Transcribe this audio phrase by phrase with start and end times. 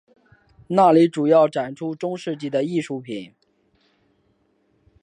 [0.65, 3.35] 那里主要展出中世纪的艺术品。